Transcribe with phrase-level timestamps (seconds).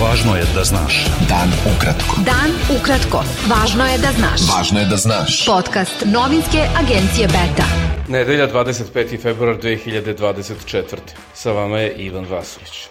[0.00, 0.94] Važno je da znaš.
[1.28, 2.22] Dan ukratko.
[2.24, 3.20] Dan ukratko.
[3.50, 4.46] Važno je da znaš.
[4.48, 5.34] Važno je da znaš.
[5.44, 7.66] Podcast novinske agencije Beta.
[8.08, 9.20] Nedelja 25.
[9.22, 10.96] februar 2024.
[11.34, 12.88] Sa vama je Ivan Vasović.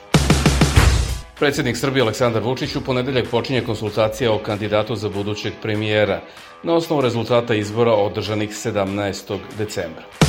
[1.40, 6.22] Predsednik Srbije Aleksandar Vučić u ponedeljak počinje konsultacija o kandidatu za budućeg premijera
[6.64, 9.38] na osnovu rezultata izbora održanih 17.
[9.58, 10.29] decembra.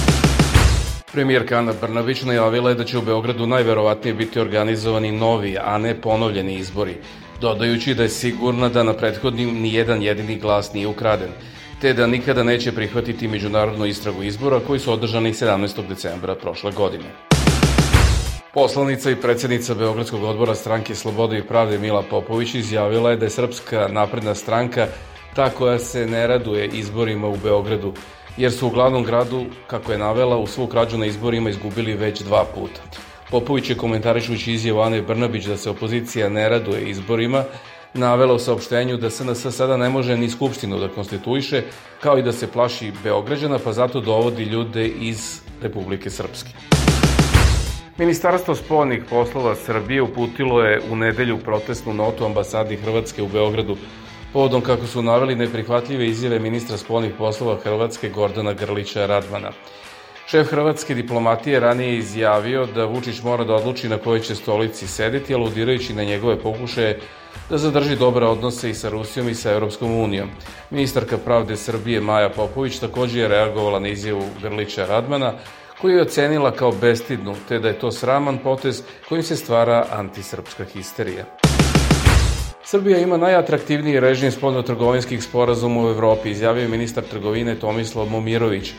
[1.12, 6.00] Premijerka Ana Brnabić najavila je da će u Beogradu najverovatnije biti organizovani novi, a ne
[6.00, 6.95] ponovljeni izbori,
[7.41, 11.30] dodajući da je sigurna da na prethodnim ni jedan jedini glas nije ukraden,
[11.80, 15.88] te da nikada neće prihvatiti međunarodnu istragu izbora koji su održani 17.
[15.88, 17.10] decembra prošle godine.
[18.54, 23.30] Poslanica i predsednica Beogradskog odbora stranke Slobode i pravde Mila Popović izjavila je da je
[23.30, 24.87] Srpska napredna stranka
[25.34, 27.95] ta koja se ne raduje izborima u Beogradu,
[28.41, 32.21] jer su u glavnom gradu, kako je navela, u svu krađu na izborima izgubili već
[32.21, 32.80] dva puta.
[33.30, 37.45] Popović je komentarišući izjavu Ane Brnabić da se opozicija ne raduje izborima,
[37.95, 41.63] navela u saopštenju da SNS sada ne može ni Skupštinu da konstituiše,
[42.01, 46.51] kao i da se plaši Beograđana, pa zato dovodi ljude iz Republike Srpske.
[47.99, 53.77] Ministarstvo spoljnih poslova Srbije uputilo je u nedelju protestnu notu ambasadi Hrvatske u Beogradu
[54.32, 59.50] povodom kako su naveli neprihvatljive izjave ministra spoljnih poslova Hrvatske Gordana Grlića Radmana.
[60.26, 65.34] Šef hrvatske diplomatije ranije izjavio da Vučić mora da odluči na kojoj će stolici sedeti,
[65.34, 67.00] aludirajući na njegove pokušaje
[67.50, 70.28] da zadrži dobre odnose i sa Rusijom i sa Europskom unijom.
[70.70, 75.32] Ministarka pravde Srbije Maja Popović takođe je reagovala na izjavu Grlića Radmana,
[75.81, 80.64] koju je ocenila kao bestidnu, te da je to sraman potez kojim se stvara antisrpska
[80.64, 81.40] histerija.
[82.71, 88.72] Srbija ima najatraktivniji režim spoljno-trgovinskih sporazuma u Evropi, izjavio je ministar trgovine Tomislav Momirović,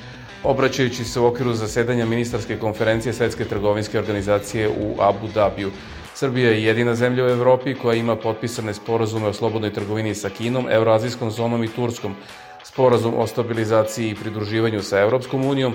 [0.44, 5.72] obraćajući se u okviru zasedanja ministarske konferencije Svetske trgovinske organizacije u Abu Dhabiju.
[6.14, 10.68] Srbija je jedina zemlja u Evropi koja ima potpisane sporazume o slobodnoj trgovini sa Kinom,
[10.70, 12.16] Euroazijskom zonom i Turskom,
[12.64, 15.74] sporazum o stabilizaciji i pridruživanju sa Evropskom unijom,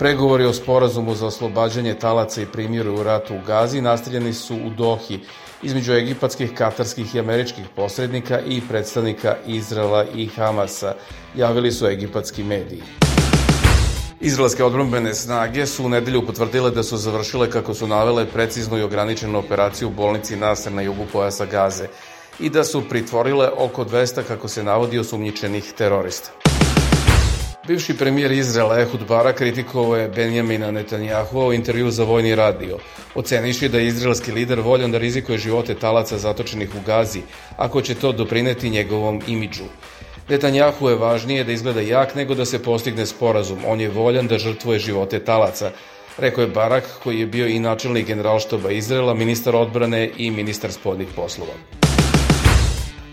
[0.00, 4.70] Pregovori o sporazumu za oslobađanje talaca i primjeru u ratu u Gazi nastavljeni su u
[4.70, 5.20] Dohi
[5.62, 10.94] između egipatskih, katarskih i američkih posrednika i predstavnika Izrela i Hamasa,
[11.36, 12.82] javili su egipatski mediji.
[14.20, 18.82] Izraelske odbrambene snage su u nedelju potvrdile da su završile, kako su navele, preciznu i
[18.82, 21.88] ograničenu operaciju u bolnici Nasr na jugu pojasa Gaze
[22.38, 26.39] i da su pritvorile oko 200, kako se navodi, osumnjičenih terorista.
[27.70, 32.78] Bivši premijer Izraela Ehud Barak kritikovao je Benjamina Netanjahua u intervju za Vojni radio,
[33.14, 37.20] oceniši da je izraelski lider voljan da rizikuje živote talaca zatočenih u Gazi,
[37.56, 39.64] ako će to doprineti njegovom imidžu.
[40.28, 43.58] Netanjahu je važnije da izgleda jak nego da se postigne sporazum.
[43.66, 45.70] On je voljan da žrtvuje živote talaca,
[46.18, 51.08] rekao je Barak koji je bio i načelnik generalštaba Izrela, ministar odbrane i ministar spodnih
[51.16, 51.54] poslova.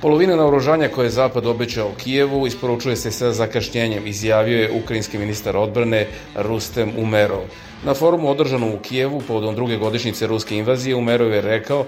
[0.01, 5.57] Polovina naoružanja koje je Zapad obećao Kijevu isporučuje se sa zakašnjenjem, izjavio je ukrajinski ministar
[5.57, 7.41] odbrane Rustem Umerov.
[7.85, 11.85] Na forumu održanom u Kijevu povodom druge godišnjice ruske invazije Umerov je rekao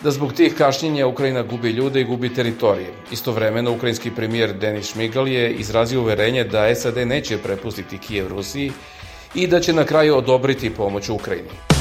[0.00, 2.92] da zbog tih kašnjenja Ukrajina gubi ljude i gubi teritorije.
[3.12, 8.72] Istovremeno, ukrajinski premijer Denis Šmigal je izrazio uverenje da SAD neće prepustiti Kijev Rusiji
[9.34, 11.77] i da će na kraju odobriti pomoć Ukrajini.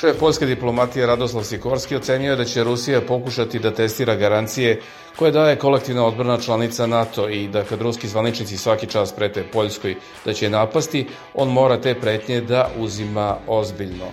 [0.00, 4.80] Šef poljske diplomatije Radoslav Sikorski ocenio je da će Rusija pokušati da testira garancije
[5.16, 9.94] koje daje kolektivna odbrana članica NATO i da kad ruski zvaničnici svaki čas prete Poljskoj
[10.24, 14.06] da će napasti, on mora te pretnje da uzima ozbiljno.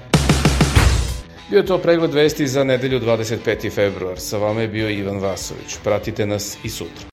[1.49, 3.71] Bio je to pregled vesti za nedelju 25.
[3.71, 4.19] februar.
[4.19, 5.77] Sa vama je bio Ivan Vasović.
[5.83, 7.12] Pratite nas i sutra.